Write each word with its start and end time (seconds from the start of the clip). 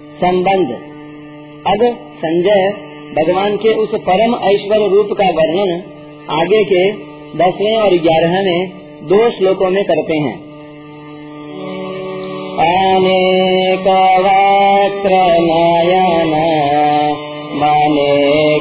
संबंध। 0.00 0.70
अब 1.66 1.82
संजय 2.16 2.62
भगवान 3.12 3.56
के 3.56 3.74
उस 3.74 3.92
परम 4.06 4.32
ऐश्वर्य 4.44 4.86
रूप 4.88 5.12
का 5.12 5.26
वर्णन 5.30 5.70
आगे 6.30 6.62
के 6.64 6.80
दसवें 7.38 7.76
और 7.76 7.94
ग्यारहवें 7.98 8.62
दो 9.02 9.20
श्लोकों 9.30 9.70
में 9.70 9.84
करते 9.84 10.16
हैं। 10.18 10.34
अनेक 12.60 13.86
वक्त्र 14.26 15.20
नयन 15.42 16.34
मनेकाद्भुत 17.62 18.60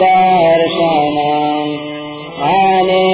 दर्शन 0.00 1.16
अनेक 2.44 3.13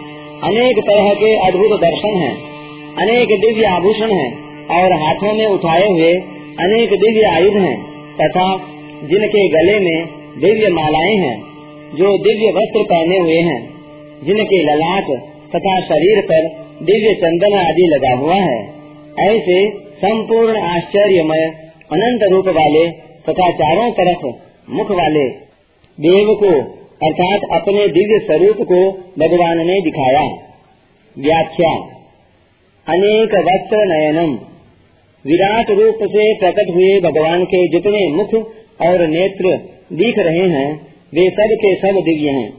अनेक 0.43 0.79
तरह 0.85 1.07
के 1.15 1.31
अद्भुत 1.47 1.73
दर्शन 1.81 2.15
हैं, 2.17 2.33
अनेक 2.97 3.33
दिव्य 3.41 3.65
आभूषण 3.67 4.13
हैं 4.13 4.29
और 4.75 4.93
हाथों 5.01 5.33
में 5.33 5.45
उठाए 5.47 5.87
हुए 5.89 6.13
अनेक 6.59 6.95
दिव्य 6.99 7.27
आयुध 7.27 7.57
हैं 7.57 7.75
तथा 8.15 8.45
जिनके 9.03 9.43
गले 9.49 9.77
में 9.79 10.07
दिव्य 10.39 10.71
मालाएँ 10.73 11.15
हैं 11.17 11.35
जो 11.93 12.17
दिव्य 12.19 12.51
वस्त्र 12.51 12.83
पहने 12.85 13.19
हुए 13.19 13.39
हैं 13.41 13.59
जिनके 14.23 14.63
ललाट 14.63 15.13
तथा 15.55 15.77
शरीर 15.85 16.21
पर 16.25 16.49
दिव्य 16.83 17.13
चंदन 17.15 17.57
आदि 17.59 17.87
लगा 17.87 18.15
हुआ 18.15 18.41
है। 18.41 18.59
ऐसे 19.21 19.61
संपूर्ण 19.97 20.61
आश्चर्यमय 20.67 21.45
अनंत 21.91 22.29
रूप 22.31 22.47
वाले 22.55 22.85
तथा 23.25 23.49
चारों 23.57 23.89
तरफ़ 23.91 24.25
मुख 24.71 24.91
वाले 24.97 25.25
देव 25.97 26.33
को 26.35 26.51
अर्थात 27.03 27.61
अपने 27.61 27.87
दिव्य 27.87 28.19
स्वरूप 28.19 28.67
को 28.67 28.91
भगवान 29.19 29.57
ने 29.57 29.81
दिखाया। 29.81 30.21
व्याख्या, 31.19 31.71
अनेक 32.87 33.35
वस्त्र 33.35 33.77
नयनम, 33.77 34.33
विराट 35.25 35.71
रूप 35.71 35.95
से 35.95 36.33
प्रकट 36.33 36.71
हुए 36.75 36.99
भगवान 36.99 37.43
के 37.43 37.67
जितने 37.67 38.07
मुख 38.07 38.33
और 38.81 39.07
नेत्र 39.07 39.57
दिख 39.93 40.15
रहे 40.17 40.49
हैं, 40.49 40.87
वे 41.13 41.29
सब 41.29 41.49
के 41.51 41.75
सब 41.75 42.01
दिव्य 42.01 42.29
हैं। 42.29 42.53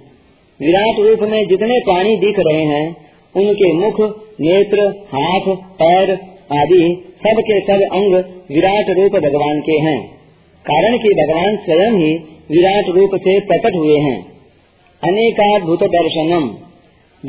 विराट 0.61 0.99
रूप 0.99 1.31
में 1.31 1.47
जितने 1.47 1.81
प्राणी 1.81 2.17
दिख 2.17 2.35
रहे 2.39 2.65
हैं, 2.65 2.97
उनके 3.37 3.73
मुख, 3.73 4.01
नेत्र, 4.41 4.81
हाथ, 5.15 5.57
पैर 5.57 6.13
आदि 6.53 7.05
सब 7.17 7.41
के 7.41 7.61
सब 7.61 7.83
अंग 7.93 8.15
विराट 8.57 8.91
रूप 8.91 9.23
भगवान 9.23 9.61
के 9.61 9.73
हैं। 9.73 10.09
कारण 10.65 10.99
कि 10.99 11.09
भगवान 11.09 11.57
स्वयं 11.57 11.91
ही 11.91 12.15
विराट 12.51 12.85
रूप 12.89 13.11
से 13.15 13.41
प्रकट 13.41 13.77
हुए 13.77 13.99
हैं। 13.99 14.32
अनेकाद्भुत 15.03 15.83
दर्शनम। 15.83 16.49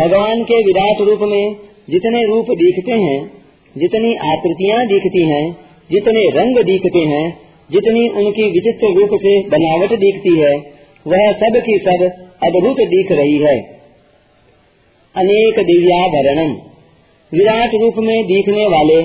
भगवान 0.03 0.43
के 0.43 0.57
विराट 0.57 1.01
रूप 1.01 1.19
में 1.21 1.55
जितने 1.89 2.27
रूप 2.27 2.45
दिखते 2.49 2.91
हैं, 2.91 3.31
जितनी 3.77 4.15
आकृतियाँ 4.15 4.87
दिखती 4.87 5.29
हैं, 5.29 5.57
जितने 5.91 6.29
रंग 6.29 6.65
दिखते 6.65 6.99
हैं, 6.99 7.37
जितनी 7.71 8.07
उनकी 8.07 8.43
विचित्र 8.43 8.99
रूप 8.99 9.09
से 9.13 9.49
बनावट 9.49 9.89
दिखती 9.89 10.39
है, 10.39 10.55
वह 11.07 11.31
सब 11.31 11.61
की 11.65 11.77
सब 11.77 12.03
अद्भुत 12.43 12.75
दिख 12.77 13.11
रही 13.11 13.37
है। 13.37 13.59
अनेक 15.15 15.65
दिव्याभरणम। 15.65 16.51
विराट 17.33 17.69
रूप 17.75 17.93
में 17.97 18.23
दिखने 18.25 18.65
वाले 18.67 19.01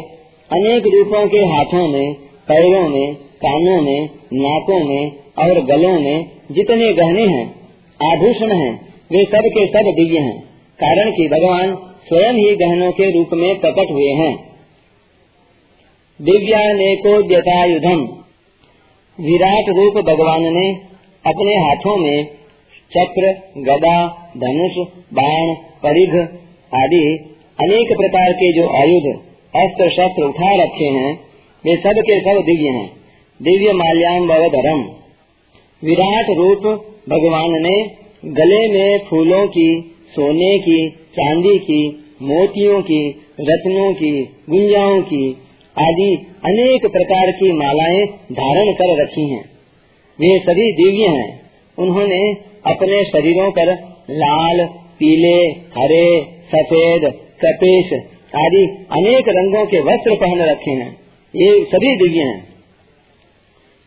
अनेक 0.53 0.83
रूपों 0.87 1.29
के 1.29 1.39
हाथों 1.39 1.89
में, 1.89 2.15
पैरों 2.49 2.89
में, 2.89 3.15
कानों 3.15 3.83
में, 3.83 4.09
नाकों 4.35 4.85
में 4.85 5.13
और 5.39 5.65
गलों 5.65 6.01
में 6.01 6.25
जितने 6.53 6.93
गहने 6.93 7.27
हैं 7.27 7.58
आभूषण 8.01 8.53
हैं। 8.53 8.73
वे 9.11 9.25
सब 9.25 9.47
के 9.49 9.67
सब 9.67 9.87
दिव्य 9.95 10.21
हैं, 10.21 10.39
कारण 10.79 11.11
कि 11.11 11.29
भगवान 11.29 11.75
स्वयं 12.09 12.35
ही 12.35 12.55
गहनों 12.57 12.91
के 12.93 13.11
रूप 13.11 13.31
में 13.35 13.61
प्रकट 13.61 13.91
हुए 13.91 14.11
हैं। 14.15 14.35
दिव्यानेको 16.21 17.23
जटायुधम 17.23 18.01
विराट 19.19 19.69
रूप 19.69 20.05
भगवान 20.05 20.43
ने 20.55 20.67
अपने 21.25 21.55
हाथों 21.57 21.97
में 21.97 22.25
चक्र, 22.93 23.33
गदा, 23.59 23.97
धनुष, 24.37 24.77
बाण, 25.15 25.55
परिघ 25.83 26.15
आदि 26.73 27.03
अनेक 27.59 27.89
प्रकार 27.97 28.33
के 28.33 28.53
जो 28.53 28.69
आयुध, 28.75 29.09
अस्त्र, 29.55 29.89
शस्त्र 29.91 30.23
उठा 30.23 30.53
रखे 30.63 30.89
हैं, 30.93 31.13
वे 31.65 31.77
सब 31.77 32.01
के 32.01 32.21
सब 32.21 32.43
दिव्य 32.45 32.69
हैं। 32.69 32.89
दिव्य 33.41 33.73
माल्याम 33.73 34.29
धर्म 34.49 34.81
विराट 35.83 36.31
रूप 36.37 36.65
भगवान 37.09 37.63
ने 37.63 37.91
गले 38.25 38.69
में 38.69 39.01
फूलों 39.11 39.47
की, 39.47 39.97
सोने 40.11 40.59
की, 40.59 40.91
चांदी 40.91 41.59
की, 41.59 41.89
मोतियों 42.23 42.83
की, 42.83 43.09
रत्नों 43.41 43.95
की, 43.95 44.23
गुंजाओं 44.23 45.03
की 45.03 45.31
आदि 45.79 46.27
अनेक 46.45 46.87
प्रकार 46.87 47.31
की 47.31 47.53
मालाएँ 47.53 48.07
धारण 48.33 48.73
कर 48.73 49.03
रखी 49.03 49.31
हैं। 49.31 49.45
वे 50.21 50.39
सभी 50.39 50.73
दिव्य 50.73 51.19
हैं। 51.19 51.43
उन्होंने 51.79 52.33
अपने 52.67 53.05
शरीरों 53.05 53.51
पर 53.51 53.75
लाल, 54.11 54.67
पीले, 54.99 55.47
हरे, 55.51 56.23
सफ़ेद 56.23 57.05
कपेश 57.45 57.93
आदि 58.35 58.87
अनेक 58.93 59.25
रंगों 59.29 59.67
के 59.67 59.81
वस्त्र 59.81 60.15
पहन 60.15 60.41
रखे 60.41 60.71
हैं। 60.71 60.93
ये 61.37 61.65
सभी 61.65 61.97
दिव्य 61.97 62.21
हैं। 62.21 62.49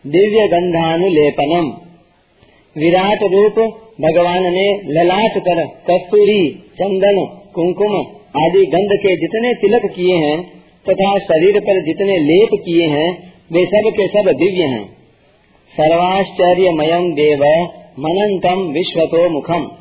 दिव्य 0.07 0.47
गंधानुलेपनम। 0.47 1.90
विराट 2.77 3.19
रूप, 3.23 3.55
भगवान 4.01 4.43
ने 4.43 4.79
ललाट 4.85 5.37
कर 5.37 5.65
कस्तूरी, 5.89 6.49
चंदन, 6.51 7.25
कुंकुम 7.55 7.95
आदि 8.41 8.65
गंध 8.65 8.89
के 8.93 9.15
जितने 9.15 9.53
तिलक 9.53 9.91
किए 9.95 10.15
हैं, 10.15 10.41
तथा 10.89 11.17
शरीर 11.19 11.59
पर 11.59 11.81
जितने 11.85 12.17
लेप 12.17 12.49
किए 12.53 12.87
हैं, 12.87 13.33
वे 13.51 13.65
सब 13.65 13.89
के 13.89 14.07
सब 14.07 14.31
दिव्य 14.31 14.63
हैं। 14.63 14.85
सर्वाश्चर्यमय 15.73 17.11
देव 17.13 17.43
मनंतम 17.99 18.61
विश्वतो 18.61 19.29
मुखम 19.29 19.71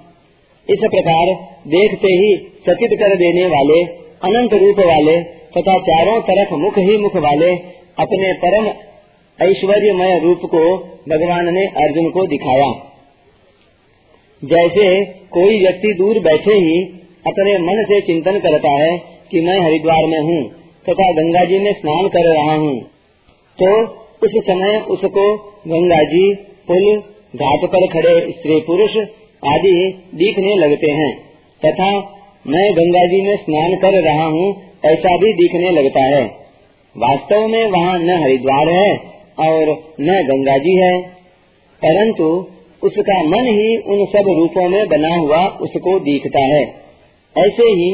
इस 0.70 0.78
प्रकार 0.80 1.34
देखते 1.68 2.08
ही 2.08 2.36
चकित 2.36 2.98
कर 3.00 3.16
देने 3.16 3.46
वाले, 3.46 3.82
अनंत 4.22 4.54
रूप 4.54 4.78
वाले, 4.78 5.22
तथा 5.22 5.78
चारों 5.78 6.20
तरफ़ 6.20 6.54
मुख 6.54 6.78
ही 6.78 6.96
मुख 6.96 7.16
वाले, 7.16 7.54
अपने 7.98 8.32
परम 8.32 8.68
ऐश्वर्यमय 9.40 10.18
रूप 10.18 10.40
को 10.46 10.62
भगवान 11.08 11.52
ने 11.54 11.66
अर्जुन 11.82 12.10
को 12.10 12.26
दिखाया। 12.26 12.70
जैसे 14.42 14.84
कोई 15.30 15.58
व्यक्ति 15.60 15.92
दूर 15.94 16.18
बैठे 16.18 16.54
ही 16.56 16.76
अपने 17.26 17.56
मन 17.58 17.82
से 17.84 18.00
चिंतन 18.00 18.38
करता 18.38 18.70
है 18.74 18.92
कि 19.30 19.40
मैं 19.40 19.56
हरिद्वार 19.60 20.06
में 20.06 20.20
हूँ 20.20 20.42
तथा 20.88 21.10
गंगा 21.12 21.44
जी 21.44 21.58
में 21.58 21.72
स्नान 21.72 22.08
कर 22.08 22.28
रहा 22.28 22.54
हूँ 22.56 22.76
तो 23.58 23.72
उस 24.22 24.36
समय 24.46 24.78
उसको 24.90 25.26
गंगा 25.68 26.02
जी, 26.04 26.22
पुल, 26.68 26.86
घाट 27.36 27.66
पर 27.66 27.86
खड़े 27.86 28.14
स्त्री 28.30 28.60
पुरुष 28.60 28.96
आदि 29.42 29.74
दिखने 30.14 30.54
लगते 30.56 30.90
हैं 30.92 31.10
तथा 31.62 31.90
मैं 32.46 32.64
गंगा 32.72 33.04
जी 33.06 33.20
में 33.22 33.36
स्नान 33.36 33.76
कर 33.76 34.00
रहा 34.02 34.26
हूँ 34.26 34.48
ऐसा 34.86 35.16
भी 35.16 35.32
दिखने 35.34 35.70
लगता 35.70 36.04
है। 36.06 36.24
वास्तव 36.96 37.46
में 37.46 37.64
वहाँ 37.70 37.98
न 37.98 38.18
हरिद्वार 38.22 38.68
है 38.68 39.09
और 39.40 39.70
न 40.00 40.22
गंगा 40.22 40.56
जी 40.58 40.74
है, 40.76 40.94
परंतु 41.82 42.24
उसका 42.82 43.22
मन 43.22 43.46
ही 43.48 43.76
उन 43.76 44.04
सब 44.06 44.28
रूपों 44.38 44.68
में 44.68 44.86
बना 44.88 45.16
हुआ 45.16 45.40
उसको 45.60 45.98
दिखता 46.00 46.44
है। 46.44 46.62
ऐसे 47.36 47.68
ही 47.70 47.90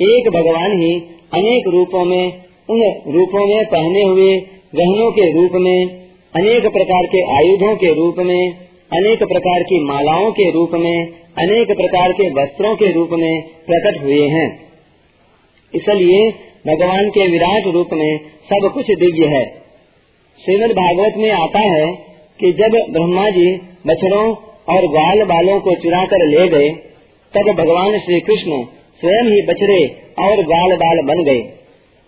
एक 0.00 0.28
भगवान 0.28 0.80
ही 0.82 0.92
अनेक 1.34 1.68
रूपों 1.68 2.04
में, 2.04 2.32
उन 2.70 2.82
रूपों 3.08 3.46
में 3.46 3.64
पहने 3.66 4.02
हुए 4.02 4.36
गहनों 4.74 5.10
के 5.10 5.32
रूप 5.32 5.52
में, 5.54 5.78
अनेक 6.34 6.66
प्रकार 6.72 7.06
के 7.06 7.22
आयुधों 7.36 7.74
के 7.76 7.92
रूप 7.94 8.18
में, 8.18 8.50
अनेक 8.92 9.18
प्रकार 9.18 9.62
की 9.62 9.84
मालाओं 9.84 10.30
के 10.30 10.50
रूप 10.50 10.74
में, 10.74 11.08
अनेक 11.38 11.76
प्रकार 11.76 12.12
के 12.12 12.28
वस्त्रों 12.32 12.74
के 12.76 12.92
रूप 12.92 13.08
में 13.12 13.42
प्रकट 13.66 14.02
हुए 14.02 14.26
हैं। 14.28 14.48
इसलिए 15.74 16.28
भगवान 16.66 17.08
के 17.08 17.26
विराट 17.28 17.66
रूप 17.66 17.88
में 17.92 18.18
सब 18.44 18.70
कुछ 18.74 18.86
दिव्य 18.86 19.26
है। 19.26 19.44
श्रीमद 20.44 20.70
भागवत 20.70 21.14
में 21.16 21.30
आता 21.30 21.58
है 21.58 21.92
कि 22.40 22.52
जब 22.52 22.92
ब्रह्मा 22.92 23.30
जी 23.30 23.56
बछड़ों 23.86 24.34
और 24.68 24.86
ग्वाल 24.86 25.24
बालों 25.24 25.60
को 25.60 25.74
चुरा 25.74 26.04
कर 26.04 26.26
ले 26.26 26.48
गए, 26.48 26.70
तब 27.34 27.52
भगवान 27.52 27.98
श्री 27.98 28.20
कृष्ण 28.20 28.64
स्वयं 29.00 29.24
ही 29.24 29.42
बछड़े 29.42 29.88
और 30.18 30.42
ग्वाल 30.44 30.76
बाल 30.76 31.00
बन 31.06 31.22
गए। 31.22 31.40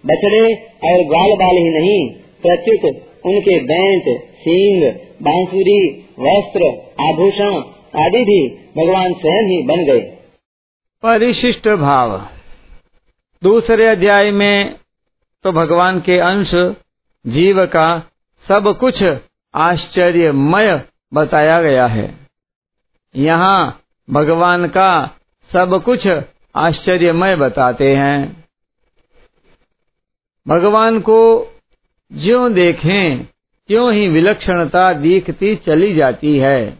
बछड़े 0.06 0.54
और 0.84 1.04
ग्वाल 1.04 1.32
बाल 1.32 1.56
ही 1.56 1.70
नहीं, 1.70 2.10
प्रत्युत 2.42 2.84
उनके 3.26 3.58
बैंत, 3.58 4.22
सींग, 4.24 4.92
बांसुरी, 5.22 5.90
वस्त्र, 6.18 6.66
आभूषण 7.00 7.54
आदि 8.00 8.24
भी 8.24 8.48
भगवान 8.76 9.12
स्वयं 9.12 9.42
ही 9.42 9.62
बन 9.62 9.84
गए। 9.84 10.00
परिशिष्ट 11.02 11.68
भाव। 11.68 12.26
दूसरे 13.42 13.86
अध्याय 13.86 14.30
में 14.30 14.74
तो 15.44 15.52
भगवान 15.52 16.00
के 16.00 16.18
अंश 16.18 16.50
जीव 17.26 17.66
का 17.66 18.09
सब 18.48 18.78
कुछ 18.80 19.04
आश्चर्यमय 19.54 20.84
बताया 21.14 21.62
गया 21.62 21.86
है। 21.86 22.28
यहाँ 23.16 23.80
भगवान 24.10 24.68
का 24.68 25.06
सब 25.52 25.82
कुछ 25.84 26.08
आश्चर्यमय 26.54 27.36
बताते 27.36 27.96
हैं। 27.96 28.44
भगवान 30.48 31.00
को 31.00 31.46
ज्यो 32.12 32.48
देखें, 32.48 33.24
त्यों 33.68 33.92
ही 33.92 34.08
विलक्षणता 34.08 34.92
दिखती 34.92 35.56
चली 35.56 35.94
जाती 35.94 36.38
है। 36.38 36.78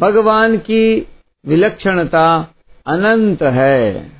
भगवान 0.00 0.58
की 0.58 1.08
विलक्षणता 1.46 2.54
अनंत 2.86 3.42
है। 3.42 4.15